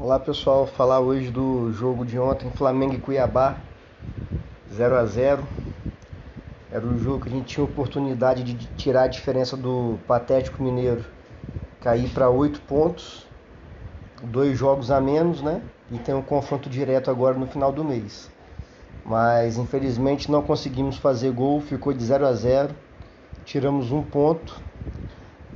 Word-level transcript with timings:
Olá 0.00 0.20
pessoal, 0.20 0.64
falar 0.64 1.00
hoje 1.00 1.28
do 1.28 1.72
jogo 1.72 2.06
de 2.06 2.16
ontem, 2.16 2.48
Flamengo 2.52 2.94
e 2.94 2.98
Cuiabá, 2.98 3.58
0 4.72 4.94
a 4.96 5.04
0 5.04 5.42
Era 6.70 6.86
um 6.86 6.96
jogo 6.96 7.24
que 7.24 7.28
a 7.28 7.32
gente 7.32 7.46
tinha 7.46 7.64
oportunidade 7.64 8.44
de 8.44 8.54
tirar 8.76 9.02
a 9.02 9.06
diferença 9.08 9.56
do 9.56 9.98
Patético 10.06 10.62
Mineiro, 10.62 11.04
cair 11.80 12.08
para 12.10 12.30
8 12.30 12.60
pontos, 12.60 13.26
dois 14.22 14.56
jogos 14.56 14.92
a 14.92 15.00
menos, 15.00 15.42
né? 15.42 15.60
E 15.90 15.98
tem 15.98 16.14
um 16.14 16.22
confronto 16.22 16.70
direto 16.70 17.10
agora 17.10 17.36
no 17.36 17.48
final 17.48 17.72
do 17.72 17.84
mês. 17.84 18.30
Mas 19.04 19.58
infelizmente 19.58 20.30
não 20.30 20.42
conseguimos 20.42 20.96
fazer 20.96 21.32
gol, 21.32 21.60
ficou 21.60 21.92
de 21.92 22.04
0 22.04 22.24
a 22.24 22.32
0 22.34 22.72
tiramos 23.44 23.90
um 23.90 24.02
ponto, 24.02 24.62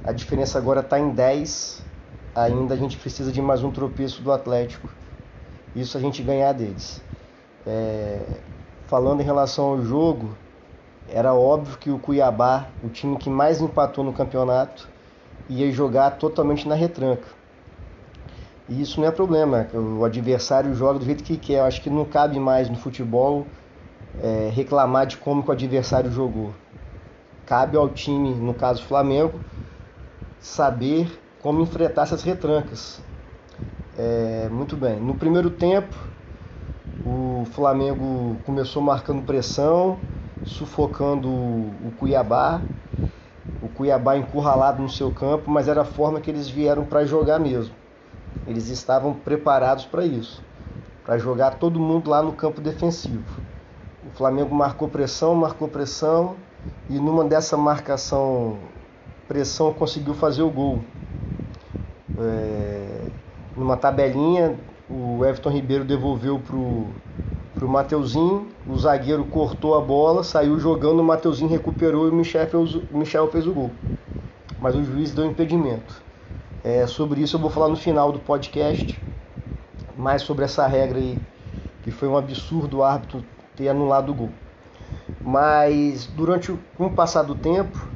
a 0.02 0.10
diferença 0.10 0.58
agora 0.58 0.80
está 0.80 0.98
em 0.98 1.10
10 1.10 1.91
ainda 2.34 2.74
a 2.74 2.76
gente 2.76 2.96
precisa 2.96 3.30
de 3.30 3.40
mais 3.42 3.62
um 3.62 3.70
tropeço 3.70 4.22
do 4.22 4.32
Atlético. 4.32 4.88
Isso 5.74 5.96
a 5.96 6.00
gente 6.00 6.22
ganhar 6.22 6.52
deles. 6.52 7.02
É, 7.66 8.20
falando 8.86 9.20
em 9.20 9.24
relação 9.24 9.66
ao 9.66 9.82
jogo, 9.82 10.36
era 11.08 11.34
óbvio 11.34 11.78
que 11.78 11.90
o 11.90 11.98
Cuiabá, 11.98 12.68
o 12.82 12.88
time 12.88 13.16
que 13.16 13.30
mais 13.30 13.60
empatou 13.60 14.02
no 14.02 14.12
campeonato, 14.12 14.88
ia 15.48 15.70
jogar 15.70 16.12
totalmente 16.12 16.66
na 16.68 16.74
retranca. 16.74 17.28
E 18.68 18.80
isso 18.80 19.00
não 19.00 19.08
é 19.08 19.10
problema, 19.10 19.66
o 19.74 20.04
adversário 20.04 20.74
joga 20.74 20.98
do 20.98 21.04
jeito 21.04 21.24
que 21.24 21.36
quer. 21.36 21.58
Eu 21.58 21.64
acho 21.64 21.82
que 21.82 21.90
não 21.90 22.04
cabe 22.04 22.38
mais 22.38 22.70
no 22.70 22.76
futebol 22.76 23.46
é, 24.22 24.50
reclamar 24.52 25.06
de 25.06 25.16
como 25.16 25.44
o 25.46 25.52
adversário 25.52 26.10
jogou. 26.10 26.54
Cabe 27.44 27.76
ao 27.76 27.88
time, 27.88 28.34
no 28.34 28.54
caso 28.54 28.82
Flamengo, 28.84 29.40
saber 30.40 31.20
como 31.42 31.60
enfrentar 31.60 32.02
essas 32.02 32.22
retrancas. 32.22 33.02
É, 33.98 34.48
muito 34.50 34.76
bem. 34.76 34.98
No 34.98 35.14
primeiro 35.14 35.50
tempo, 35.50 35.94
o 37.04 37.44
Flamengo 37.52 38.36
começou 38.46 38.80
marcando 38.80 39.22
pressão, 39.22 39.98
sufocando 40.44 41.28
o 41.28 41.92
Cuiabá. 41.98 42.62
O 43.60 43.68
Cuiabá 43.68 44.16
encurralado 44.16 44.80
no 44.80 44.88
seu 44.88 45.10
campo, 45.10 45.50
mas 45.50 45.68
era 45.68 45.82
a 45.82 45.84
forma 45.84 46.20
que 46.20 46.30
eles 46.30 46.48
vieram 46.48 46.84
para 46.84 47.04
jogar 47.04 47.38
mesmo. 47.40 47.74
Eles 48.46 48.68
estavam 48.68 49.12
preparados 49.12 49.84
para 49.84 50.04
isso, 50.04 50.42
para 51.04 51.18
jogar 51.18 51.54
todo 51.54 51.78
mundo 51.78 52.08
lá 52.08 52.22
no 52.22 52.32
campo 52.32 52.60
defensivo. 52.60 53.40
O 54.06 54.10
Flamengo 54.16 54.54
marcou 54.54 54.88
pressão, 54.88 55.34
marcou 55.34 55.68
pressão 55.68 56.36
e 56.88 56.94
numa 56.94 57.24
dessa 57.24 57.56
marcação 57.56 58.58
pressão 59.28 59.72
conseguiu 59.72 60.14
fazer 60.14 60.42
o 60.42 60.50
gol 60.50 60.80
é, 62.24 63.08
numa 63.56 63.76
tabelinha, 63.76 64.58
o 64.88 65.24
Everton 65.24 65.50
Ribeiro 65.50 65.84
devolveu 65.84 66.38
pro, 66.38 66.86
pro 67.54 67.68
Mateuzinho, 67.68 68.48
o 68.66 68.76
zagueiro 68.76 69.24
cortou 69.24 69.76
a 69.76 69.80
bola, 69.80 70.22
saiu 70.22 70.58
jogando, 70.58 71.00
o 71.00 71.04
Mateuzinho 71.04 71.50
recuperou 71.50 72.06
e 72.06 72.10
o 72.10 72.14
Michel 72.14 72.46
fez, 72.46 72.74
o 72.74 72.98
Michel 72.98 73.30
fez 73.30 73.46
o 73.46 73.52
gol. 73.52 73.70
Mas 74.60 74.74
o 74.74 74.84
juiz 74.84 75.12
deu 75.12 75.24
impedimento. 75.24 76.02
É, 76.64 76.86
sobre 76.86 77.20
isso 77.20 77.36
eu 77.36 77.40
vou 77.40 77.50
falar 77.50 77.68
no 77.68 77.76
final 77.76 78.12
do 78.12 78.18
podcast, 78.20 78.98
mais 79.96 80.22
sobre 80.22 80.44
essa 80.44 80.66
regra 80.66 80.98
aí, 80.98 81.18
que 81.82 81.90
foi 81.90 82.08
um 82.08 82.16
absurdo 82.16 82.78
o 82.78 82.82
árbitro 82.84 83.24
ter 83.56 83.68
anulado 83.68 84.12
o 84.12 84.14
gol. 84.14 84.30
Mas 85.22 86.06
durante 86.06 86.52
o, 86.52 86.58
com 86.76 86.86
o 86.86 86.90
passar 86.92 87.22
do 87.22 87.34
tempo, 87.34 87.88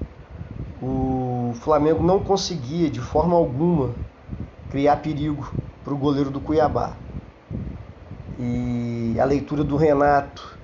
o 0.82 1.52
Flamengo 1.60 2.02
não 2.02 2.18
conseguia 2.18 2.90
de 2.90 3.00
forma 3.00 3.36
alguma 3.36 3.94
criar 4.70 4.96
perigo 4.96 5.52
para 5.84 5.94
o 5.94 5.96
goleiro 5.96 6.30
do 6.30 6.40
Cuiabá. 6.40 6.92
E 8.38 9.16
a 9.18 9.24
leitura 9.24 9.64
do 9.64 9.76
Renato 9.76 10.56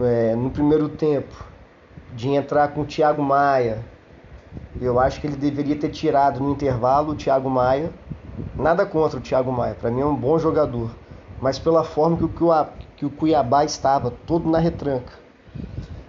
é, 0.00 0.36
no 0.36 0.50
primeiro 0.50 0.88
tempo, 0.88 1.34
de 2.14 2.28
entrar 2.28 2.68
com 2.68 2.82
o 2.82 2.84
Thiago 2.84 3.22
Maia, 3.22 3.84
eu 4.80 5.00
acho 5.00 5.20
que 5.20 5.26
ele 5.26 5.36
deveria 5.36 5.76
ter 5.76 5.90
tirado 5.90 6.40
no 6.40 6.52
intervalo 6.52 7.12
o 7.12 7.14
Thiago 7.14 7.50
Maia. 7.50 7.90
Nada 8.56 8.84
contra 8.86 9.18
o 9.18 9.22
Thiago 9.22 9.50
Maia, 9.50 9.74
para 9.74 9.90
mim 9.90 10.00
é 10.00 10.04
um 10.04 10.14
bom 10.14 10.38
jogador, 10.38 10.90
mas 11.40 11.58
pela 11.58 11.82
forma 11.82 12.16
que 12.16 12.24
o, 12.24 12.66
que 12.96 13.06
o 13.06 13.10
Cuiabá 13.10 13.64
estava, 13.64 14.10
todo 14.10 14.48
na 14.48 14.58
retranca. 14.58 15.18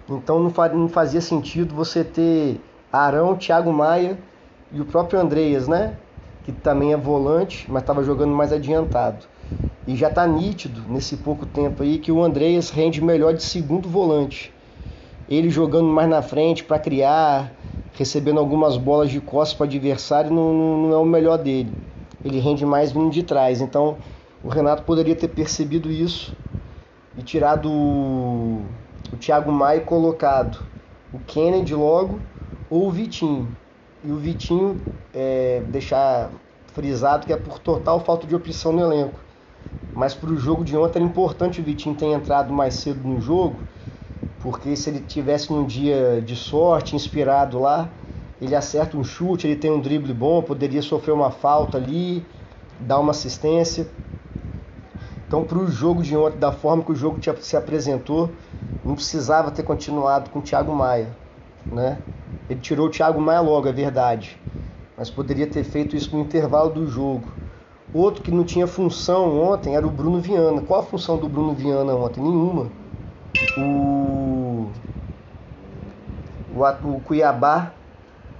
Então 0.08 0.38
não 0.38 0.88
fazia 0.88 1.20
sentido 1.20 1.74
você 1.74 2.04
ter 2.04 2.60
Arão, 2.92 3.36
Thiago 3.36 3.72
Maia 3.72 4.18
e 4.70 4.80
o 4.80 4.84
próprio 4.84 5.18
Andreas, 5.18 5.66
né? 5.66 5.96
Que 6.44 6.52
também 6.52 6.92
é 6.92 6.96
volante, 6.96 7.66
mas 7.68 7.82
estava 7.82 8.02
jogando 8.02 8.34
mais 8.34 8.52
adiantado. 8.52 9.26
E 9.86 9.94
já 9.96 10.08
está 10.08 10.26
nítido 10.26 10.82
nesse 10.88 11.16
pouco 11.16 11.46
tempo 11.46 11.82
aí 11.82 11.98
que 11.98 12.10
o 12.10 12.22
Andreas 12.22 12.70
rende 12.70 13.02
melhor 13.02 13.34
de 13.34 13.42
segundo 13.42 13.88
volante. 13.88 14.52
Ele 15.28 15.50
jogando 15.50 15.86
mais 15.86 16.08
na 16.08 16.22
frente 16.22 16.64
para 16.64 16.78
criar, 16.78 17.52
recebendo 17.94 18.38
algumas 18.38 18.76
bolas 18.76 19.10
de 19.10 19.20
costas 19.20 19.56
para 19.56 19.66
adversário, 19.66 20.32
não, 20.32 20.52
não 20.52 20.92
é 20.92 20.96
o 20.96 21.04
melhor 21.04 21.38
dele. 21.38 21.72
Ele 22.24 22.38
rende 22.38 22.64
mais 22.64 22.92
vindo 22.92 23.10
de 23.10 23.22
trás. 23.22 23.60
Então 23.60 23.96
o 24.42 24.48
Renato 24.48 24.82
poderia 24.82 25.14
ter 25.14 25.28
percebido 25.28 25.90
isso 25.90 26.34
e 27.16 27.22
tirado 27.22 27.70
o, 27.70 28.62
o 29.12 29.16
Thiago 29.16 29.52
Maia 29.52 29.78
e 29.78 29.80
colocado 29.82 30.58
o 31.12 31.18
Kennedy 31.18 31.74
logo 31.74 32.20
ou 32.70 32.88
o 32.88 32.90
Vitinho 32.90 33.48
e 34.04 34.10
o 34.10 34.16
Vitinho 34.16 34.80
é, 35.14 35.62
deixar 35.68 36.30
frisado 36.72 37.26
que 37.26 37.32
é 37.32 37.36
por 37.36 37.58
total 37.58 38.00
falta 38.00 38.26
de 38.26 38.34
opção 38.34 38.72
no 38.72 38.80
elenco. 38.80 39.18
Mas 39.94 40.14
para 40.14 40.30
o 40.30 40.36
jogo 40.36 40.64
de 40.64 40.76
ontem 40.76 40.98
era 40.98 41.08
importante 41.08 41.60
o 41.60 41.64
Vitinho 41.64 41.94
ter 41.94 42.06
entrado 42.06 42.52
mais 42.52 42.74
cedo 42.74 43.06
no 43.06 43.20
jogo, 43.20 43.60
porque 44.40 44.74
se 44.74 44.88
ele 44.88 45.00
tivesse 45.00 45.52
num 45.52 45.64
dia 45.64 46.22
de 46.24 46.34
sorte, 46.34 46.96
inspirado 46.96 47.58
lá, 47.58 47.88
ele 48.40 48.56
acerta 48.56 48.96
um 48.96 49.04
chute, 49.04 49.46
ele 49.46 49.56
tem 49.56 49.70
um 49.70 49.80
drible 49.80 50.12
bom, 50.12 50.42
poderia 50.42 50.82
sofrer 50.82 51.12
uma 51.12 51.30
falta 51.30 51.76
ali, 51.78 52.24
dar 52.80 52.98
uma 52.98 53.12
assistência. 53.12 53.86
Então, 55.28 55.44
para 55.44 55.58
o 55.58 55.68
jogo 55.68 56.02
de 56.02 56.16
ontem, 56.16 56.38
da 56.38 56.52
forma 56.52 56.82
que 56.82 56.92
o 56.92 56.96
jogo 56.96 57.18
se 57.40 57.56
apresentou, 57.56 58.30
não 58.84 58.94
precisava 58.94 59.50
ter 59.50 59.62
continuado 59.62 60.30
com 60.30 60.40
o 60.40 60.42
Thiago 60.42 60.74
Maia, 60.74 61.08
né? 61.70 61.98
Ele 62.48 62.60
tirou 62.60 62.86
o 62.86 62.90
Thiago 62.90 63.20
Maia 63.20 63.40
logo, 63.40 63.68
é 63.68 63.72
verdade. 63.72 64.38
Mas 64.96 65.10
poderia 65.10 65.46
ter 65.46 65.64
feito 65.64 65.96
isso 65.96 66.14
no 66.14 66.22
intervalo 66.22 66.70
do 66.70 66.86
jogo. 66.86 67.28
Outro 67.92 68.22
que 68.22 68.30
não 68.30 68.44
tinha 68.44 68.66
função 68.66 69.38
ontem 69.38 69.76
era 69.76 69.86
o 69.86 69.90
Bruno 69.90 70.20
Viana. 70.20 70.62
Qual 70.62 70.80
a 70.80 70.82
função 70.82 71.18
do 71.18 71.28
Bruno 71.28 71.54
Viana 71.54 71.94
ontem? 71.94 72.22
Nenhuma. 72.22 72.70
O, 73.56 74.68
o, 76.54 76.88
o 76.96 77.00
Cuiabá 77.00 77.72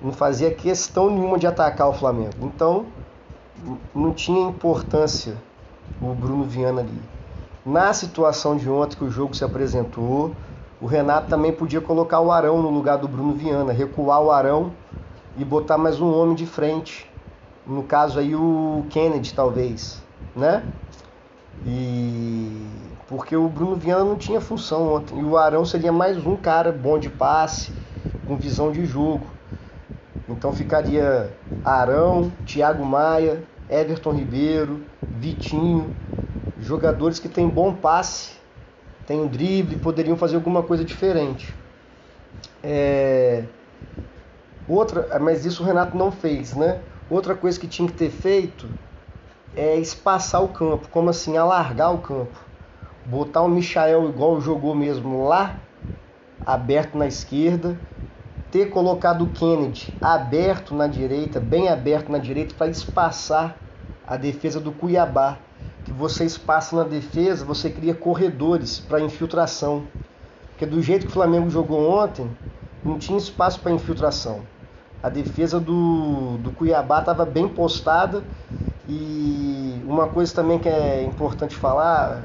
não 0.00 0.12
fazia 0.12 0.50
questão 0.50 1.10
nenhuma 1.10 1.38
de 1.38 1.46
atacar 1.46 1.88
o 1.88 1.92
Flamengo. 1.92 2.34
Então, 2.40 2.86
não 3.94 4.12
tinha 4.12 4.48
importância 4.48 5.36
o 6.00 6.14
Bruno 6.14 6.44
Viana 6.44 6.80
ali. 6.80 7.00
Na 7.64 7.92
situação 7.92 8.56
de 8.56 8.68
ontem 8.68 8.96
que 8.96 9.04
o 9.04 9.10
jogo 9.10 9.34
se 9.34 9.44
apresentou, 9.44 10.34
o 10.82 10.86
Renato 10.86 11.28
também 11.28 11.52
podia 11.52 11.80
colocar 11.80 12.18
o 12.18 12.32
Arão 12.32 12.60
no 12.60 12.68
lugar 12.68 12.98
do 12.98 13.06
Bruno 13.06 13.34
Viana, 13.34 13.72
recuar 13.72 14.20
o 14.20 14.32
Arão 14.32 14.72
e 15.36 15.44
botar 15.44 15.78
mais 15.78 16.00
um 16.00 16.12
homem 16.12 16.34
de 16.34 16.44
frente. 16.44 17.08
No 17.64 17.84
caso 17.84 18.18
aí 18.18 18.34
o 18.34 18.84
Kennedy 18.90 19.32
talvez, 19.32 20.02
né? 20.34 20.64
E 21.64 22.66
porque 23.08 23.36
o 23.36 23.48
Bruno 23.48 23.76
Viana 23.76 24.02
não 24.02 24.16
tinha 24.16 24.40
função 24.40 24.92
ontem. 24.92 25.20
E 25.20 25.22
o 25.22 25.36
Arão 25.36 25.64
seria 25.64 25.92
mais 25.92 26.26
um 26.26 26.36
cara 26.36 26.72
bom 26.72 26.98
de 26.98 27.08
passe, 27.08 27.70
com 28.26 28.36
visão 28.36 28.72
de 28.72 28.84
jogo. 28.84 29.28
Então 30.28 30.52
ficaria 30.52 31.32
Arão, 31.64 32.32
Thiago 32.44 32.84
Maia, 32.84 33.44
Everton 33.70 34.10
Ribeiro, 34.10 34.80
Vitinho, 35.12 35.92
jogadores 36.58 37.20
que 37.20 37.28
têm 37.28 37.48
bom 37.48 37.72
passe 37.72 38.41
tem 39.06 39.20
um 39.20 39.26
drible, 39.26 39.76
poderiam 39.76 40.16
fazer 40.16 40.36
alguma 40.36 40.62
coisa 40.62 40.84
diferente. 40.84 41.54
É... 42.62 43.44
Outra, 44.68 45.18
mas 45.18 45.44
isso 45.44 45.62
o 45.62 45.66
Renato 45.66 45.96
não 45.96 46.12
fez, 46.12 46.54
né? 46.54 46.80
Outra 47.10 47.34
coisa 47.34 47.58
que 47.58 47.66
tinha 47.66 47.88
que 47.88 47.94
ter 47.94 48.10
feito 48.10 48.68
é 49.56 49.76
espaçar 49.76 50.42
o 50.42 50.48
campo, 50.48 50.88
como 50.88 51.10
assim, 51.10 51.36
alargar 51.36 51.92
o 51.92 51.98
campo. 51.98 52.38
Botar 53.04 53.42
o 53.42 53.48
Michael 53.48 54.08
igual 54.08 54.40
jogou 54.40 54.74
mesmo 54.74 55.26
lá, 55.26 55.58
aberto 56.46 56.96
na 56.96 57.06
esquerda, 57.06 57.78
ter 58.50 58.70
colocado 58.70 59.24
o 59.24 59.28
Kennedy 59.28 59.92
aberto 60.00 60.74
na 60.74 60.86
direita, 60.86 61.40
bem 61.40 61.68
aberto 61.68 62.10
na 62.10 62.18
direita, 62.18 62.54
para 62.56 62.70
espaçar 62.70 63.56
a 64.06 64.16
defesa 64.16 64.60
do 64.60 64.70
Cuiabá 64.70 65.38
que 65.84 65.92
você 65.92 66.24
espaça 66.24 66.76
na 66.76 66.84
defesa, 66.84 67.44
você 67.44 67.70
cria 67.70 67.94
corredores 67.94 68.80
para 68.80 69.00
infiltração. 69.00 69.88
Porque 70.50 70.66
do 70.66 70.82
jeito 70.82 71.06
que 71.06 71.10
o 71.10 71.14
Flamengo 71.14 71.50
jogou 71.50 71.90
ontem, 71.90 72.30
não 72.84 72.98
tinha 72.98 73.18
espaço 73.18 73.60
para 73.60 73.72
infiltração. 73.72 74.48
A 75.02 75.08
defesa 75.08 75.60
do, 75.60 76.38
do 76.38 76.52
Cuiabá 76.52 77.00
estava 77.00 77.24
bem 77.26 77.48
postada 77.48 78.24
E 78.88 79.82
uma 79.86 80.08
coisa 80.08 80.34
também 80.34 80.58
que 80.58 80.68
é 80.68 81.02
importante 81.04 81.56
falar, 81.56 82.22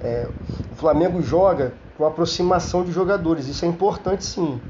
é, 0.00 0.28
o 0.70 0.76
Flamengo 0.76 1.22
joga 1.22 1.74
com 1.96 2.06
aproximação 2.06 2.84
de 2.84 2.92
jogadores, 2.92 3.46
isso 3.48 3.64
é 3.64 3.68
importante 3.68 4.24
sim. 4.24 4.60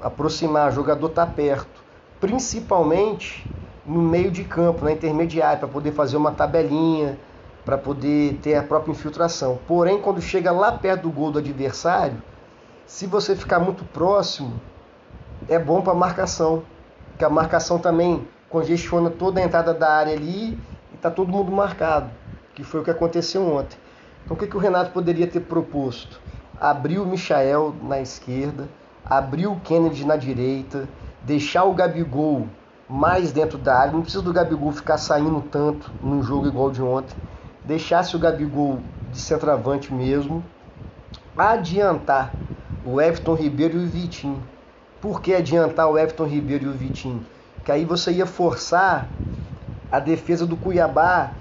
Aproximar, 0.00 0.72
jogador 0.72 1.08
está 1.08 1.26
perto, 1.26 1.84
principalmente 2.20 3.48
no 3.84 4.02
meio 4.02 4.30
de 4.30 4.44
campo, 4.44 4.84
na 4.84 4.92
intermediária, 4.92 5.58
para 5.58 5.68
poder 5.68 5.92
fazer 5.92 6.16
uma 6.16 6.32
tabelinha, 6.32 7.18
para 7.68 7.76
poder 7.76 8.38
ter 8.40 8.54
a 8.54 8.62
própria 8.62 8.92
infiltração. 8.92 9.58
Porém, 9.66 10.00
quando 10.00 10.22
chega 10.22 10.50
lá 10.50 10.72
perto 10.72 11.02
do 11.02 11.10
gol 11.10 11.30
do 11.30 11.38
adversário, 11.38 12.16
se 12.86 13.06
você 13.06 13.36
ficar 13.36 13.58
muito 13.58 13.84
próximo, 13.84 14.58
é 15.46 15.58
bom 15.58 15.82
para 15.82 15.92
marcação, 15.92 16.62
que 17.18 17.24
a 17.26 17.28
marcação 17.28 17.78
também 17.78 18.26
congestiona 18.48 19.10
toda 19.10 19.38
a 19.38 19.44
entrada 19.44 19.74
da 19.74 19.92
área 19.92 20.14
ali 20.14 20.58
e 20.90 20.94
está 20.94 21.10
todo 21.10 21.30
mundo 21.30 21.52
marcado, 21.52 22.08
que 22.54 22.64
foi 22.64 22.80
o 22.80 22.82
que 22.82 22.90
aconteceu 22.90 23.46
ontem. 23.46 23.76
Então, 24.24 24.34
o 24.34 24.40
que, 24.40 24.46
que 24.46 24.56
o 24.56 24.60
Renato 24.60 24.90
poderia 24.90 25.26
ter 25.26 25.40
proposto? 25.40 26.18
Abrir 26.58 26.98
o 26.98 27.04
Michael 27.04 27.74
na 27.82 28.00
esquerda, 28.00 28.66
abrir 29.04 29.46
o 29.46 29.56
Kennedy 29.56 30.06
na 30.06 30.16
direita, 30.16 30.88
deixar 31.20 31.64
o 31.64 31.74
Gabigol 31.74 32.46
mais 32.88 33.30
dentro 33.30 33.58
da 33.58 33.78
área, 33.78 33.92
não 33.92 34.00
precisa 34.00 34.22
do 34.22 34.32
Gabigol 34.32 34.72
ficar 34.72 34.96
saindo 34.96 35.42
tanto 35.50 35.92
num 36.02 36.22
jogo 36.22 36.46
igual 36.46 36.70
de 36.70 36.82
ontem 36.82 37.14
deixasse 37.68 38.16
o 38.16 38.18
Gabigol 38.18 38.80
de 39.12 39.18
centroavante 39.18 39.92
mesmo, 39.92 40.42
adiantar 41.36 42.34
o 42.82 42.98
Everton 42.98 43.34
Ribeiro 43.34 43.78
e 43.78 43.84
o 43.84 43.86
Vitinho. 43.86 44.42
Por 45.02 45.20
que 45.20 45.34
adiantar 45.34 45.86
o 45.86 45.98
Everton 45.98 46.24
Ribeiro 46.24 46.64
e 46.64 46.68
o 46.68 46.72
Vitinho? 46.72 47.26
Que 47.62 47.70
aí 47.70 47.84
você 47.84 48.10
ia 48.10 48.24
forçar 48.24 49.06
a 49.92 50.00
defesa 50.00 50.46
do 50.46 50.56
Cuiabá, 50.56 51.32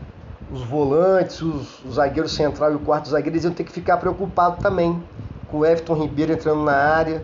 os 0.51 0.61
volantes, 0.63 1.41
os, 1.41 1.85
o 1.85 1.91
zagueiro 1.93 2.27
central 2.27 2.73
e 2.73 2.75
o 2.75 2.79
quarto 2.79 3.07
zagueiro, 3.07 3.35
eles 3.35 3.45
iam 3.45 3.53
ter 3.53 3.63
que 3.63 3.71
ficar 3.71 3.95
preocupados 3.95 4.61
também 4.61 5.01
com 5.47 5.59
o 5.59 5.65
Everton 5.65 5.93
Ribeiro 5.93 6.33
entrando 6.33 6.61
na 6.61 6.75
área, 6.75 7.23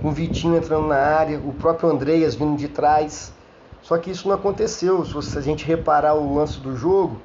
com 0.00 0.08
o 0.08 0.12
Vitinho 0.12 0.56
entrando 0.56 0.86
na 0.86 0.96
área, 0.96 1.38
o 1.38 1.52
próprio 1.52 1.90
Andreas 1.90 2.34
vindo 2.34 2.56
de 2.56 2.68
trás. 2.68 3.34
Só 3.82 3.98
que 3.98 4.10
isso 4.10 4.26
não 4.26 4.34
aconteceu. 4.34 5.04
Se 5.04 5.38
a 5.38 5.42
gente 5.42 5.66
reparar 5.66 6.14
o 6.14 6.34
lance 6.34 6.58
do 6.58 6.74
jogo, 6.74 7.20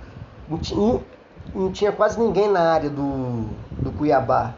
não 0.47 0.57
tinha, 0.57 1.01
não 1.53 1.71
tinha 1.71 1.92
quase 1.92 2.19
ninguém 2.19 2.50
na 2.50 2.62
área 2.62 2.89
do, 2.89 3.50
do 3.81 3.92
Cuiabá, 3.92 4.53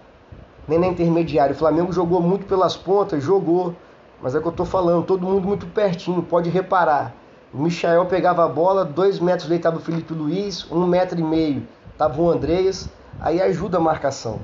nem 0.68 0.80
na 0.80 0.88
intermediária. 0.88 1.54
O 1.54 1.58
Flamengo 1.58 1.92
jogou 1.92 2.22
muito 2.22 2.46
pelas 2.46 2.76
pontas, 2.76 3.24
jogou, 3.24 3.76
mas 4.22 4.36
é 4.36 4.40
o 4.40 4.42
que 4.42 4.48
eu 4.48 4.52
estou 4.52 4.66
falando, 4.66 5.06
todo 5.06 5.26
mundo 5.26 5.48
muito 5.48 5.68
pertinho, 5.68 6.22
pode 6.22 6.50
reparar. 6.50 7.14
O 7.54 7.60
Michael 7.60 8.06
pegava 8.06 8.44
a 8.44 8.48
bola, 8.48 8.84
dois 8.84 9.20
metros 9.20 9.48
dele 9.48 9.60
estava 9.60 9.78
o 9.78 9.82
Felipe 9.82 10.14
Luiz, 10.14 10.70
um 10.72 10.86
metro 10.86 11.18
e 11.18 11.24
meio 11.24 11.68
estava 11.98 12.22
o 12.22 12.30
Andreas, 12.30 12.90
aí 13.20 13.42
ajuda 13.42 13.78
a 13.78 13.82
marcação. 13.82 14.40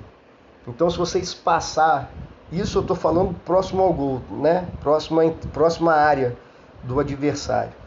Então 0.68 0.90
se 0.90 0.98
vocês 0.98 1.34
passar, 1.34 2.10
isso 2.52 2.80
eu 2.80 2.82
estou 2.82 2.96
falando 2.96 3.36
próximo 3.46 3.84
ao 3.84 3.94
gol, 3.94 4.22
né? 4.32 4.68
Próxima, 4.80 5.24
próxima 5.52 5.94
área 5.94 6.36
do 6.82 7.00
adversário. 7.00 7.83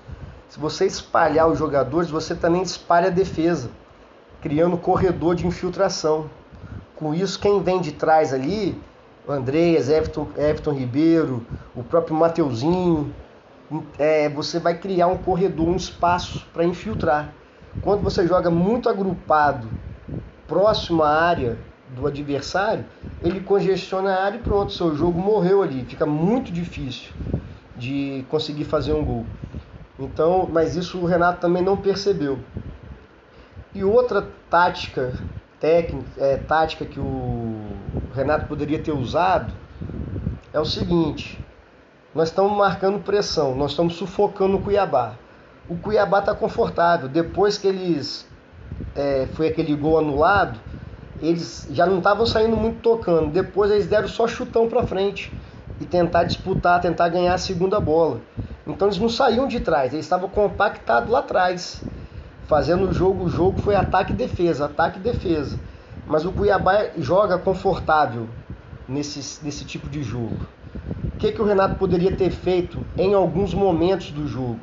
Se 0.48 0.58
você 0.58 0.87
espalhar 0.87 1.48
os 1.48 1.58
jogadores, 1.58 2.08
você 2.08 2.34
também 2.34 2.62
espalha 2.62 3.08
a 3.08 3.10
defesa, 3.10 3.70
criando 4.40 4.76
corredor 4.76 5.34
de 5.34 5.46
infiltração. 5.46 6.31
Com 6.94 7.14
isso, 7.14 7.38
quem 7.38 7.62
vem 7.62 7.81
de 7.81 7.93
trás 7.93 8.32
ali, 8.32 8.81
Andreas, 9.28 9.88
Everton, 9.88 10.28
Everton 10.37 10.72
Ribeiro, 10.72 11.44
o 11.75 11.82
próprio 11.82 12.16
Mateuzinho, 12.16 13.14
é, 13.98 14.28
você 14.28 14.58
vai 14.58 14.78
criar 14.78 15.08
um 15.08 15.19
corredor, 15.19 15.69
um 15.69 15.76
espaço 15.76 16.46
para 16.52 16.64
infiltrar. 16.64 17.32
Quando 17.82 18.02
você 18.02 18.26
joga 18.26 18.50
muito 18.50 18.88
agrupado, 18.88 19.69
próximo 20.46 21.02
à 21.02 21.10
área 21.10 21.58
do 21.94 22.06
adversário, 22.06 22.84
ele 23.20 23.40
congestiona 23.40 24.14
a 24.14 24.25
área 24.25 24.38
e 24.38 24.42
pronto, 24.42 24.72
seu 24.72 24.94
jogo 24.94 25.19
morreu 25.20 25.62
ali. 25.62 25.84
Fica 25.84 26.06
muito 26.06 26.52
difícil 26.52 27.10
de 27.76 28.25
conseguir 28.28 28.64
fazer 28.64 28.92
um 28.92 29.04
gol. 29.04 29.26
Então, 29.98 30.48
mas 30.50 30.76
isso 30.76 30.98
o 30.98 31.06
Renato 31.06 31.40
também 31.40 31.62
não 31.62 31.76
percebeu. 31.76 32.38
E 33.75 33.82
outra 33.82 34.26
tática 34.50 35.14
técnica, 35.60 36.06
é, 36.19 36.37
tática 36.37 36.84
que 36.84 37.00
o 37.00 37.56
Renato 38.14 38.46
poderia 38.46 38.78
ter 38.78 38.93
usado 38.93 39.52
é 40.52 40.60
o 40.60 40.64
seguinte: 40.64 41.43
nós 42.14 42.28
estamos 42.28 42.56
marcando 42.56 43.02
pressão, 43.02 43.54
nós 43.54 43.72
estamos 43.72 43.94
sufocando 43.94 44.56
o 44.56 44.62
Cuiabá. 44.62 45.14
O 45.69 45.76
Cuiabá 45.76 46.20
está 46.20 46.34
confortável. 46.34 47.08
Depois 47.08 47.58
que 47.58 47.66
eles 47.66 48.26
é, 48.94 49.26
foi 49.32 49.49
aquele 49.49 49.75
gol 49.75 49.99
anulado, 49.99 50.58
eles 51.20 51.66
já 51.70 51.87
não 51.87 51.99
estavam 51.99 52.25
saindo 52.25 52.56
muito 52.56 52.81
tocando. 52.81 53.31
Depois 53.31 53.70
eles 53.70 53.87
deram 53.87 54.08
só 54.08 54.26
chutão 54.28 54.69
para 54.69 54.87
frente 54.87 55.32
e 55.81 55.84
tentar 55.84 56.25
disputar, 56.25 56.81
tentar 56.81 57.08
ganhar 57.08 57.34
a 57.34 57.38
segunda 57.38 57.81
bola. 57.81 58.20
Então 58.66 58.88
eles 58.88 58.98
não 58.98 59.08
saíam 59.08 59.46
de 59.46 59.60
trás, 59.60 59.92
eles 59.92 60.04
estavam 60.04 60.28
compactados 60.28 61.08
lá 61.08 61.20
atrás, 61.20 61.84
fazendo 62.46 62.88
o 62.88 62.92
jogo. 62.92 63.24
O 63.24 63.28
jogo 63.28 63.58
foi 63.58 63.76
ataque 63.76 64.12
e 64.12 64.16
defesa, 64.16 64.64
ataque 64.66 64.98
e 64.98 65.02
defesa. 65.02 65.56
Mas 66.06 66.24
o 66.24 66.32
Cuiabá 66.32 66.86
joga 66.98 67.38
confortável 67.38 68.28
nesse, 68.88 69.44
nesse 69.44 69.64
tipo 69.64 69.88
de 69.88 70.02
jogo. 70.02 70.34
O 71.14 71.18
que, 71.18 71.32
que 71.32 71.40
o 71.40 71.44
Renato 71.44 71.78
poderia 71.78 72.12
ter 72.12 72.30
feito 72.30 72.82
em 72.98 73.14
alguns 73.14 73.54
momentos 73.54 74.10
do 74.10 74.26
jogo? 74.26 74.60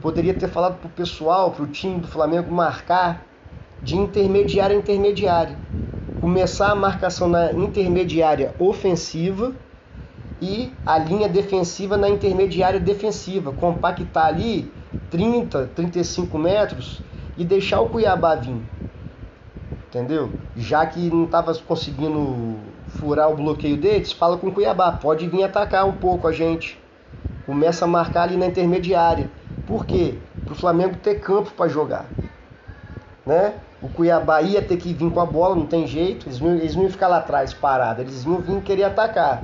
Poderia 0.00 0.34
ter 0.34 0.48
falado 0.48 0.78
para 0.78 0.88
o 0.88 0.90
pessoal, 0.90 1.50
para 1.50 1.64
o 1.64 1.66
time 1.66 2.00
do 2.00 2.08
Flamengo 2.08 2.50
marcar 2.52 3.22
de 3.82 3.96
intermediária 3.96 4.74
a 4.74 4.78
intermediária. 4.78 5.58
Começar 6.20 6.70
a 6.70 6.74
marcação 6.74 7.28
na 7.28 7.52
intermediária 7.52 8.54
ofensiva 8.58 9.52
e 10.42 10.72
a 10.84 10.98
linha 10.98 11.28
defensiva 11.28 11.96
na 11.96 12.08
intermediária 12.08 12.80
defensiva, 12.80 13.52
compactar 13.52 14.26
ali 14.26 14.72
30, 15.08 15.70
35 15.72 16.36
metros 16.36 17.00
e 17.38 17.44
deixar 17.44 17.80
o 17.80 17.88
Cuiabá 17.88 18.34
vir. 18.34 18.60
Entendeu? 19.86 20.32
Já 20.56 20.84
que 20.84 20.98
não 20.98 21.26
estava 21.26 21.54
conseguindo 21.54 22.56
furar 22.88 23.30
o 23.30 23.36
bloqueio 23.36 23.76
deles, 23.76 24.10
fala 24.10 24.36
com 24.36 24.48
o 24.48 24.52
Cuiabá, 24.52 24.90
pode 24.90 25.28
vir 25.28 25.44
atacar 25.44 25.86
um 25.86 25.92
pouco 25.92 26.26
a 26.26 26.32
gente. 26.32 26.76
Começa 27.46 27.84
a 27.84 27.88
marcar 27.88 28.22
ali 28.22 28.36
na 28.36 28.46
intermediária. 28.46 29.30
Por 29.64 29.86
quê? 29.86 30.18
Para 30.44 30.54
o 30.54 30.56
Flamengo 30.56 30.96
ter 30.96 31.20
campo 31.20 31.52
para 31.52 31.68
jogar. 31.68 32.06
Né? 33.24 33.54
O 33.80 33.88
Cuiabá 33.88 34.42
ia 34.42 34.60
ter 34.60 34.76
que 34.76 34.92
vir 34.92 35.10
com 35.12 35.20
a 35.20 35.26
bola, 35.26 35.54
não 35.54 35.66
tem 35.66 35.86
jeito, 35.86 36.26
eles 36.26 36.40
não, 36.40 36.54
eles 36.56 36.74
não 36.74 36.82
iam 36.82 36.90
ficar 36.90 37.06
lá 37.06 37.18
atrás 37.18 37.54
parados, 37.54 38.02
eles 38.02 38.24
iam 38.24 38.38
vir 38.38 38.60
querer 38.62 38.84
atacar. 38.84 39.42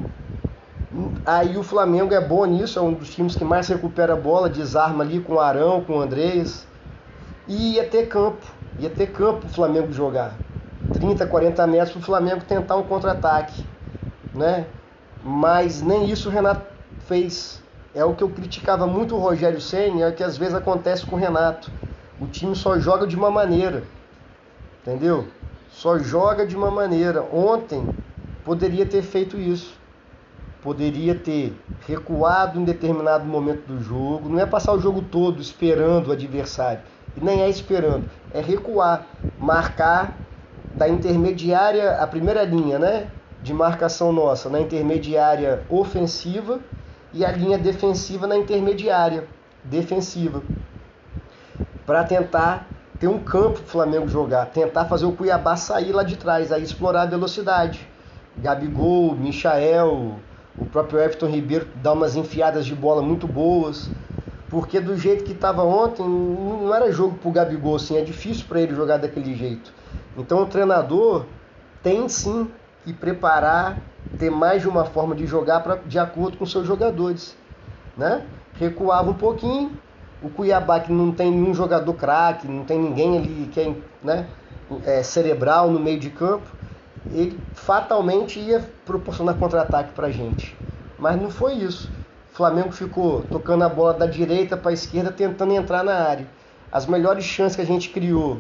Aí 1.30 1.58
o 1.58 1.62
Flamengo 1.62 2.14
é 2.14 2.26
bom 2.26 2.46
nisso, 2.46 2.78
é 2.78 2.82
um 2.82 2.94
dos 2.94 3.14
times 3.14 3.36
que 3.36 3.44
mais 3.44 3.68
recupera 3.68 4.14
a 4.14 4.16
bola, 4.16 4.48
desarma 4.48 5.04
ali 5.04 5.20
com 5.20 5.34
o 5.34 5.38
Arão, 5.38 5.84
com 5.84 5.98
o 5.98 6.00
Andrés. 6.00 6.66
E 7.46 7.74
ia 7.74 7.84
ter 7.84 8.08
campo, 8.08 8.46
ia 8.78 8.88
ter 8.88 9.08
campo 9.08 9.44
o 9.44 9.48
Flamengo 9.50 9.92
jogar. 9.92 10.32
30, 10.94 11.26
40 11.26 11.66
metros 11.66 11.90
para 11.90 12.00
o 12.00 12.02
Flamengo 12.02 12.40
tentar 12.48 12.76
um 12.76 12.82
contra-ataque. 12.82 13.62
Né? 14.34 14.64
Mas 15.22 15.82
nem 15.82 16.08
isso 16.08 16.30
o 16.30 16.32
Renato 16.32 16.64
fez. 17.00 17.62
É 17.94 18.02
o 18.02 18.14
que 18.14 18.24
eu 18.24 18.30
criticava 18.30 18.86
muito 18.86 19.14
o 19.14 19.18
Rogério 19.18 19.60
Senna, 19.60 20.00
é 20.00 20.08
o 20.08 20.14
que 20.14 20.24
às 20.24 20.38
vezes 20.38 20.54
acontece 20.54 21.04
com 21.04 21.16
o 21.16 21.18
Renato. 21.18 21.70
O 22.18 22.26
time 22.26 22.56
só 22.56 22.78
joga 22.78 23.06
de 23.06 23.16
uma 23.16 23.30
maneira. 23.30 23.82
Entendeu? 24.80 25.28
Só 25.68 25.98
joga 25.98 26.46
de 26.46 26.56
uma 26.56 26.70
maneira. 26.70 27.22
Ontem 27.30 27.86
poderia 28.46 28.86
ter 28.86 29.02
feito 29.02 29.36
isso 29.36 29.77
poderia 30.62 31.14
ter 31.14 31.54
recuado 31.86 32.58
em 32.58 32.64
determinado 32.64 33.24
momento 33.24 33.66
do 33.66 33.82
jogo. 33.82 34.28
Não 34.28 34.40
é 34.40 34.46
passar 34.46 34.72
o 34.72 34.80
jogo 34.80 35.02
todo 35.02 35.40
esperando 35.40 36.08
o 36.08 36.12
adversário, 36.12 36.80
e 37.16 37.24
nem 37.24 37.42
é 37.42 37.48
esperando, 37.48 38.08
é 38.32 38.40
recuar, 38.40 39.06
marcar 39.38 40.16
da 40.74 40.88
intermediária, 40.88 41.92
a 41.96 42.06
primeira 42.06 42.44
linha, 42.44 42.78
né, 42.78 43.08
de 43.42 43.54
marcação 43.54 44.12
nossa, 44.12 44.48
na 44.48 44.60
intermediária 44.60 45.62
ofensiva 45.68 46.58
e 47.12 47.24
a 47.24 47.30
linha 47.32 47.56
defensiva 47.56 48.26
na 48.26 48.36
intermediária 48.36 49.24
defensiva, 49.64 50.42
para 51.86 52.04
tentar 52.04 52.66
ter 52.98 53.08
um 53.08 53.18
campo 53.18 53.60
o 53.60 53.62
Flamengo 53.62 54.08
jogar, 54.08 54.46
tentar 54.46 54.84
fazer 54.86 55.06
o 55.06 55.12
Cuiabá 55.12 55.56
sair 55.56 55.92
lá 55.92 56.02
de 56.02 56.16
trás, 56.16 56.50
aí 56.50 56.62
explorar 56.62 57.02
a 57.02 57.06
velocidade. 57.06 57.86
Gabigol, 58.36 59.14
Michael, 59.14 60.16
o 60.58 60.66
próprio 60.66 61.00
Everton 61.00 61.26
Ribeiro 61.26 61.68
dá 61.76 61.92
umas 61.92 62.16
enfiadas 62.16 62.66
de 62.66 62.74
bola 62.74 63.00
muito 63.00 63.26
boas. 63.26 63.90
Porque 64.50 64.80
do 64.80 64.96
jeito 64.96 65.24
que 65.24 65.32
estava 65.32 65.62
ontem, 65.62 66.02
não 66.02 66.74
era 66.74 66.90
jogo 66.90 67.18
pro 67.18 67.30
Gabigol, 67.30 67.76
assim, 67.76 67.98
é 67.98 68.00
difícil 68.02 68.46
para 68.48 68.60
ele 68.60 68.74
jogar 68.74 68.96
daquele 68.96 69.34
jeito. 69.34 69.72
Então 70.16 70.42
o 70.42 70.46
treinador 70.46 71.26
tem 71.82 72.08
sim 72.08 72.50
que 72.82 72.92
preparar, 72.92 73.78
ter 74.18 74.30
mais 74.30 74.62
de 74.62 74.68
uma 74.68 74.84
forma 74.84 75.14
de 75.14 75.26
jogar 75.26 75.60
pra, 75.60 75.76
de 75.76 75.98
acordo 75.98 76.38
com 76.38 76.46
seus 76.46 76.66
jogadores. 76.66 77.36
Né? 77.96 78.24
Recuava 78.54 79.10
um 79.10 79.14
pouquinho, 79.14 79.70
O 80.22 80.30
Cuiabá, 80.30 80.80
que 80.80 80.92
não 80.92 81.12
tem 81.12 81.30
nenhum 81.30 81.54
jogador 81.54 81.92
craque, 81.94 82.48
não 82.48 82.64
tem 82.64 82.78
ninguém 82.78 83.18
ali 83.18 83.50
que 83.52 83.60
é, 83.60 83.74
né, 84.02 84.26
é, 84.84 85.02
cerebral 85.02 85.70
no 85.70 85.78
meio 85.78 86.00
de 86.00 86.10
campo, 86.10 86.48
ele 87.10 87.38
fatalmente 87.54 88.38
ia 88.38 88.64
proporcionar 88.84 89.36
contra-ataque 89.36 89.92
para 89.92 90.08
a 90.08 90.10
gente. 90.10 90.54
Mas 90.98 91.20
não 91.20 91.30
foi 91.30 91.54
isso. 91.54 91.90
O 92.32 92.36
Flamengo 92.36 92.72
ficou 92.72 93.22
tocando 93.22 93.64
a 93.64 93.68
bola 93.68 93.94
da 93.94 94.06
direita 94.06 94.56
para 94.56 94.70
a 94.70 94.74
esquerda, 94.74 95.10
tentando 95.10 95.52
entrar 95.52 95.82
na 95.82 95.94
área. 95.94 96.26
As 96.70 96.86
melhores 96.86 97.24
chances 97.24 97.56
que 97.56 97.62
a 97.62 97.66
gente 97.66 97.88
criou, 97.88 98.38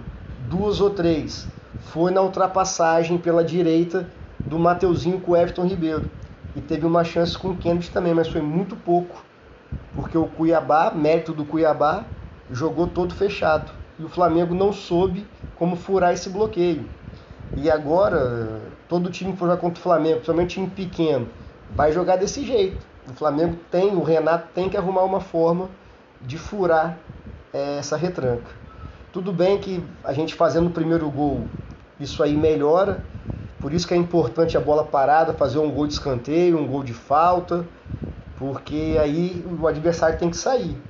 duas 0.48 0.80
ou 0.80 0.90
três, 0.90 1.48
foi 1.78 2.10
na 2.10 2.20
ultrapassagem 2.20 3.18
pela 3.18 3.42
direita 3.42 4.08
do 4.44 4.58
Mateuzinho 4.58 5.20
com 5.20 5.32
o 5.32 5.36
Everton 5.36 5.66
Ribeiro. 5.66 6.10
E 6.54 6.60
teve 6.60 6.86
uma 6.86 7.04
chance 7.04 7.36
com 7.36 7.50
o 7.50 7.56
Kennedy 7.56 7.90
também, 7.90 8.14
mas 8.14 8.28
foi 8.28 8.40
muito 8.40 8.76
pouco. 8.76 9.24
Porque 9.94 10.16
o 10.16 10.26
Cuiabá, 10.26 10.92
mérito 10.94 11.32
do 11.32 11.44
Cuiabá, 11.44 12.04
jogou 12.50 12.86
todo 12.86 13.14
fechado. 13.14 13.72
E 13.98 14.04
o 14.04 14.08
Flamengo 14.08 14.54
não 14.54 14.72
soube 14.72 15.26
como 15.56 15.76
furar 15.76 16.12
esse 16.12 16.28
bloqueio. 16.28 16.88
E 17.60 17.68
agora, 17.68 18.60
todo 18.88 19.10
time 19.10 19.32
que 19.32 19.38
for 19.38 19.46
jogar 19.46 19.60
contra 19.60 19.80
o 19.80 19.82
Flamengo, 19.82 20.16
principalmente 20.16 20.54
time 20.54 20.70
pequeno, 20.70 21.26
vai 21.68 21.90
jogar 21.90 22.14
desse 22.14 22.46
jeito. 22.46 22.86
O 23.10 23.12
Flamengo 23.12 23.56
tem, 23.68 23.96
o 23.96 24.02
Renato 24.04 24.46
tem 24.54 24.68
que 24.68 24.76
arrumar 24.76 25.02
uma 25.02 25.20
forma 25.20 25.68
de 26.20 26.38
furar 26.38 26.96
é, 27.52 27.78
essa 27.78 27.96
retranca. 27.96 28.48
Tudo 29.12 29.32
bem 29.32 29.58
que 29.58 29.82
a 30.04 30.12
gente 30.12 30.36
fazendo 30.36 30.68
o 30.68 30.70
primeiro 30.70 31.10
gol, 31.10 31.48
isso 31.98 32.22
aí 32.22 32.36
melhora. 32.36 33.00
Por 33.60 33.72
isso 33.72 33.88
que 33.88 33.94
é 33.94 33.96
importante 33.96 34.56
a 34.56 34.60
bola 34.60 34.84
parada, 34.84 35.32
fazer 35.32 35.58
um 35.58 35.68
gol 35.68 35.88
de 35.88 35.94
escanteio, 35.94 36.56
um 36.56 36.66
gol 36.68 36.84
de 36.84 36.94
falta, 36.94 37.66
porque 38.36 38.96
aí 39.00 39.44
o 39.60 39.66
adversário 39.66 40.16
tem 40.16 40.30
que 40.30 40.36
sair. 40.36 40.80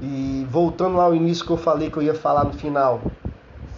E 0.00 0.44
voltando 0.50 0.96
lá 0.96 1.04
ao 1.04 1.14
início 1.14 1.46
que 1.46 1.52
eu 1.52 1.56
falei 1.56 1.88
que 1.88 1.98
eu 1.98 2.02
ia 2.02 2.14
falar 2.14 2.42
no 2.42 2.52
final, 2.52 3.00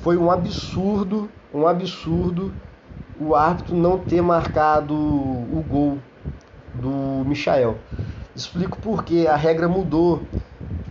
foi 0.00 0.16
um 0.16 0.30
absurdo, 0.30 1.28
um 1.52 1.66
absurdo 1.66 2.52
o 3.20 3.34
árbitro 3.34 3.76
não 3.76 3.98
ter 3.98 4.22
marcado 4.22 4.94
o 4.94 5.64
gol 5.68 5.98
do 6.74 7.22
Michael. 7.26 7.76
Explico 8.34 8.78
porque 8.78 9.26
a 9.30 9.36
regra 9.36 9.68
mudou 9.68 10.22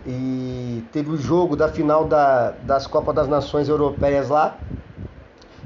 e 0.06 0.84
teve 0.92 1.10
o 1.10 1.16
jogo 1.16 1.56
da 1.56 1.68
final 1.68 2.04
da, 2.04 2.52
das 2.62 2.86
Copas 2.86 3.14
das 3.14 3.28
Nações 3.28 3.68
Europeias 3.68 4.28
lá, 4.28 4.56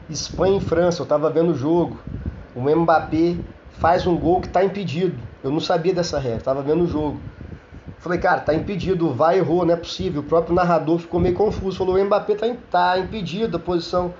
Espanha 0.09 0.57
e 0.57 0.61
França, 0.61 1.03
eu 1.03 1.05
estava 1.05 1.29
vendo 1.31 1.53
o 1.53 1.55
jogo. 1.55 1.99
O 2.55 2.61
Mbappé 2.61 3.37
faz 3.73 4.07
um 4.07 4.17
gol 4.17 4.41
que 4.41 4.47
está 4.47 4.65
impedido. 4.65 5.17
Eu 5.43 5.51
não 5.51 5.61
sabia 5.61 5.93
dessa 5.93 6.19
regra, 6.19 6.39
estava 6.39 6.63
vendo 6.63 6.85
o 6.85 6.87
jogo. 6.87 7.21
Falei, 7.99 8.19
cara, 8.19 8.41
tá 8.41 8.55
impedido, 8.55 9.13
vai, 9.13 9.39
errou, 9.39 9.65
não 9.65 9.75
é 9.75 9.77
possível. 9.77 10.21
O 10.21 10.25
próprio 10.25 10.55
narrador 10.55 10.99
ficou 10.99 11.21
meio 11.21 11.35
confuso, 11.35 11.79
falou, 11.79 11.97
o 11.97 12.05
Mbappé 12.05 12.35
tá, 12.35 12.47
tá 12.71 12.99
impedido 12.99 13.57
a 13.57 13.61
posição. 13.61 14.13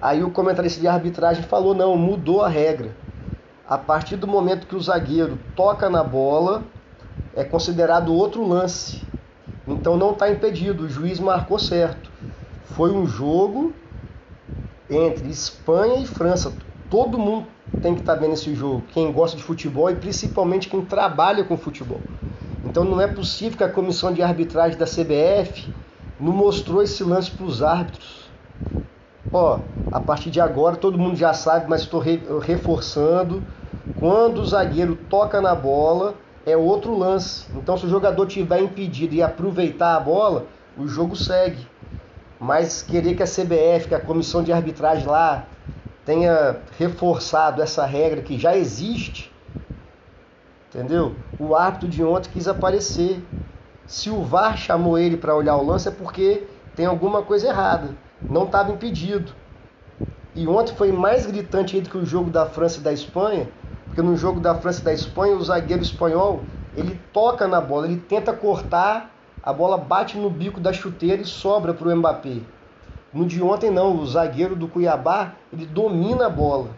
Aí 0.00 0.22
o 0.22 0.30
comentarista 0.30 0.80
de 0.80 0.86
arbitragem 0.86 1.42
falou, 1.42 1.74
não, 1.74 1.96
mudou 1.96 2.42
a 2.42 2.48
regra. 2.48 2.94
A 3.68 3.76
partir 3.76 4.16
do 4.16 4.26
momento 4.26 4.66
que 4.66 4.76
o 4.76 4.80
zagueiro 4.80 5.38
toca 5.54 5.90
na 5.90 6.02
bola, 6.02 6.62
é 7.34 7.44
considerado 7.44 8.14
outro 8.14 8.46
lance. 8.46 9.02
Então 9.66 9.96
não 9.96 10.12
está 10.12 10.30
impedido, 10.30 10.84
o 10.84 10.88
juiz 10.88 11.20
marcou 11.20 11.58
certo. 11.58 12.10
Foi 12.64 12.92
um 12.92 13.06
jogo 13.06 13.72
entre 14.88 15.28
Espanha 15.28 16.00
e 16.00 16.06
França. 16.06 16.52
Todo 16.90 17.18
mundo 17.18 17.46
tem 17.82 17.94
que 17.94 18.00
estar 18.00 18.14
tá 18.14 18.20
vendo 18.20 18.32
esse 18.32 18.54
jogo. 18.54 18.82
Quem 18.92 19.12
gosta 19.12 19.36
de 19.36 19.42
futebol 19.42 19.90
e 19.90 19.96
principalmente 19.96 20.68
quem 20.68 20.84
trabalha 20.84 21.44
com 21.44 21.56
futebol. 21.56 22.00
Então 22.64 22.84
não 22.84 23.00
é 23.00 23.06
possível 23.06 23.58
que 23.58 23.64
a 23.64 23.68
comissão 23.68 24.12
de 24.12 24.22
arbitragem 24.22 24.78
da 24.78 24.86
CBF 24.86 25.72
não 26.18 26.32
mostrou 26.32 26.82
esse 26.82 27.04
lance 27.04 27.30
para 27.30 27.44
os 27.44 27.62
árbitros. 27.62 28.27
Ó, 29.32 29.60
a 29.90 30.00
partir 30.00 30.30
de 30.30 30.40
agora 30.40 30.76
todo 30.76 30.98
mundo 30.98 31.16
já 31.16 31.32
sabe, 31.32 31.66
mas 31.68 31.82
estou 31.82 32.00
re 32.00 32.22
reforçando. 32.42 33.42
Quando 33.94 34.38
o 34.40 34.46
zagueiro 34.46 34.96
toca 34.96 35.40
na 35.40 35.54
bola, 35.54 36.14
é 36.46 36.56
outro 36.56 36.96
lance. 36.96 37.46
Então 37.54 37.76
se 37.76 37.86
o 37.86 37.88
jogador 37.88 38.26
tiver 38.26 38.60
impedido 38.60 39.14
e 39.14 39.22
aproveitar 39.22 39.96
a 39.96 40.00
bola, 40.00 40.46
o 40.76 40.86
jogo 40.86 41.16
segue. 41.16 41.66
Mas 42.38 42.82
querer 42.82 43.14
que 43.14 43.22
a 43.22 43.26
CBF, 43.26 43.88
que 43.88 43.94
a 43.94 44.00
comissão 44.00 44.42
de 44.42 44.52
arbitragem 44.52 45.06
lá, 45.06 45.46
tenha 46.04 46.62
reforçado 46.78 47.60
essa 47.60 47.84
regra 47.84 48.22
que 48.22 48.38
já 48.38 48.56
existe, 48.56 49.32
Entendeu? 50.68 51.16
O 51.38 51.54
árbitro 51.54 51.88
de 51.88 52.04
ontem 52.04 52.30
quis 52.30 52.46
aparecer. 52.46 53.24
Se 53.86 54.10
o 54.10 54.22
VAR 54.22 54.56
chamou 54.56 54.98
ele 54.98 55.16
para 55.16 55.34
olhar 55.34 55.56
o 55.56 55.64
lance 55.64 55.88
é 55.88 55.90
porque 55.90 56.46
tem 56.76 56.84
alguma 56.84 57.22
coisa 57.22 57.48
errada. 57.48 57.96
Não 58.26 58.44
estava 58.44 58.72
impedido. 58.72 59.32
E 60.34 60.46
ontem 60.46 60.74
foi 60.74 60.92
mais 60.92 61.26
gritante 61.26 61.80
do 61.80 61.90
que 61.90 61.98
o 61.98 62.06
jogo 62.06 62.30
da 62.30 62.46
França 62.46 62.78
e 62.78 62.82
da 62.82 62.92
Espanha, 62.92 63.48
porque 63.86 64.00
no 64.02 64.16
jogo 64.16 64.40
da 64.40 64.54
França 64.54 64.80
e 64.80 64.84
da 64.84 64.92
Espanha, 64.92 65.36
o 65.36 65.42
zagueiro 65.42 65.82
espanhol, 65.82 66.44
ele 66.76 67.00
toca 67.12 67.48
na 67.48 67.60
bola, 67.60 67.86
ele 67.86 68.00
tenta 68.00 68.32
cortar, 68.32 69.10
a 69.42 69.52
bola 69.52 69.76
bate 69.76 70.16
no 70.16 70.30
bico 70.30 70.60
da 70.60 70.72
chuteira 70.72 71.22
e 71.22 71.24
sobra 71.24 71.74
para 71.74 71.88
o 71.88 71.96
Mbappé. 71.96 72.42
No 73.12 73.26
de 73.26 73.42
ontem 73.42 73.70
não, 73.70 73.96
o 73.96 74.06
zagueiro 74.06 74.54
do 74.54 74.68
Cuiabá, 74.68 75.32
ele 75.52 75.64
domina 75.64 76.26
a 76.26 76.30
bola. 76.30 76.70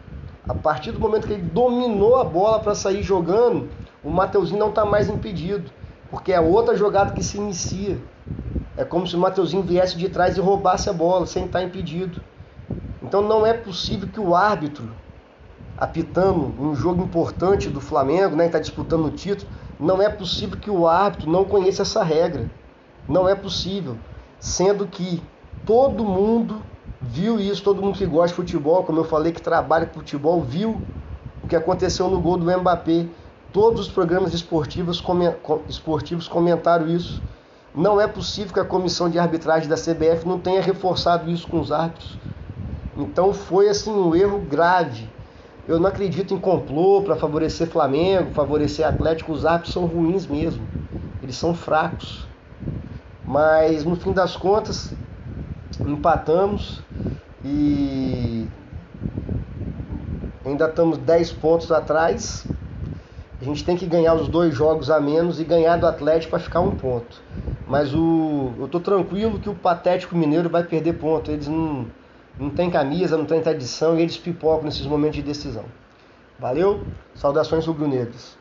A 0.47 0.53
partir 0.53 0.91
do 0.91 0.99
momento 0.99 1.27
que 1.27 1.33
ele 1.33 1.43
dominou 1.43 2.15
a 2.15 2.23
bola 2.23 2.59
para 2.59 2.73
sair 2.73 3.03
jogando, 3.03 3.69
o 4.03 4.09
Mateuzinho 4.09 4.59
não 4.59 4.69
está 4.69 4.85
mais 4.85 5.09
impedido, 5.09 5.69
porque 6.09 6.31
é 6.31 6.39
outra 6.39 6.75
jogada 6.75 7.11
que 7.11 7.21
se 7.21 7.37
inicia. 7.37 7.97
É 8.81 8.83
como 8.83 9.05
se 9.05 9.15
o 9.15 9.19
Mateuzinho 9.19 9.61
viesse 9.61 9.95
de 9.95 10.09
trás 10.09 10.35
e 10.37 10.41
roubasse 10.41 10.89
a 10.89 10.93
bola, 10.93 11.27
sem 11.27 11.45
estar 11.45 11.61
impedido. 11.61 12.19
Então 13.03 13.21
não 13.21 13.45
é 13.45 13.53
possível 13.53 14.09
que 14.11 14.19
o 14.19 14.33
árbitro, 14.33 14.89
apitando 15.77 16.51
um 16.59 16.73
jogo 16.73 17.03
importante 17.03 17.69
do 17.69 17.79
Flamengo, 17.79 18.35
né, 18.35 18.47
está 18.47 18.57
disputando 18.57 19.05
o 19.05 19.11
título, 19.11 19.51
não 19.79 20.01
é 20.01 20.09
possível 20.09 20.57
que 20.57 20.71
o 20.71 20.87
árbitro 20.87 21.29
não 21.29 21.45
conheça 21.45 21.83
essa 21.83 22.03
regra. 22.03 22.49
Não 23.07 23.29
é 23.29 23.35
possível. 23.35 23.97
Sendo 24.39 24.87
que 24.87 25.21
todo 25.63 26.03
mundo 26.03 26.63
viu 26.99 27.39
isso, 27.39 27.61
todo 27.61 27.83
mundo 27.83 27.99
que 27.99 28.05
gosta 28.07 28.29
de 28.29 28.33
futebol, 28.33 28.83
como 28.83 28.97
eu 28.97 29.03
falei, 29.03 29.31
que 29.31 29.43
trabalha 29.43 29.85
com 29.85 29.99
futebol, 29.99 30.41
viu 30.41 30.81
o 31.43 31.47
que 31.47 31.55
aconteceu 31.55 32.09
no 32.09 32.19
gol 32.19 32.35
do 32.35 32.45
Mbappé. 32.45 33.05
Todos 33.53 33.81
os 33.81 33.89
programas 33.89 34.33
esportivos, 34.33 35.03
esportivos 35.69 36.27
comentaram 36.27 36.87
isso. 36.87 37.21
Não 37.73 38.01
é 38.01 38.07
possível 38.07 38.53
que 38.53 38.59
a 38.59 38.65
comissão 38.65 39.09
de 39.09 39.17
arbitragem 39.17 39.69
da 39.69 39.77
CBF 39.77 40.27
não 40.27 40.37
tenha 40.37 40.61
reforçado 40.61 41.31
isso 41.31 41.47
com 41.47 41.59
os 41.59 41.71
árbitros. 41.71 42.17
Então 42.97 43.33
foi 43.33 43.69
assim 43.69 43.91
um 43.91 44.13
erro 44.13 44.39
grave. 44.39 45.09
Eu 45.65 45.79
não 45.79 45.87
acredito 45.87 46.33
em 46.33 46.39
complô 46.39 47.01
para 47.01 47.15
favorecer 47.15 47.67
Flamengo, 47.67 48.31
favorecer 48.33 48.85
Atlético. 48.85 49.31
Os 49.31 49.45
árbitros 49.45 49.73
são 49.73 49.85
ruins 49.85 50.27
mesmo. 50.27 50.67
Eles 51.23 51.37
são 51.37 51.53
fracos. 51.53 52.27
Mas 53.23 53.85
no 53.85 53.95
fim 53.95 54.11
das 54.11 54.35
contas, 54.35 54.93
empatamos 55.79 56.81
e 57.45 58.45
ainda 60.45 60.65
estamos 60.65 60.97
10 60.97 61.31
pontos 61.33 61.71
atrás. 61.71 62.45
A 63.41 63.45
gente 63.45 63.63
tem 63.63 63.77
que 63.77 63.85
ganhar 63.85 64.13
os 64.13 64.27
dois 64.27 64.53
jogos 64.53 64.89
a 64.89 64.99
menos 64.99 65.39
e 65.39 65.45
ganhar 65.45 65.77
do 65.77 65.87
Atlético 65.87 66.31
para 66.31 66.39
ficar 66.39 66.59
um 66.59 66.71
ponto. 66.71 67.21
Mas 67.71 67.93
o, 67.93 68.51
eu 68.59 68.65
estou 68.65 68.81
tranquilo 68.81 69.39
que 69.39 69.47
o 69.47 69.55
Patético 69.55 70.13
Mineiro 70.13 70.49
vai 70.49 70.61
perder 70.61 70.91
ponto. 70.91 71.31
Eles 71.31 71.47
não, 71.47 71.85
não 72.37 72.49
têm 72.49 72.69
camisa, 72.69 73.15
não 73.15 73.23
têm 73.23 73.39
tradição 73.41 73.97
e 73.97 74.01
eles 74.01 74.17
pipocam 74.17 74.65
nesses 74.65 74.85
momentos 74.85 75.15
de 75.15 75.21
decisão. 75.21 75.63
Valeu? 76.37 76.81
Saudações 77.15 77.65
rubro-negras. 77.65 78.37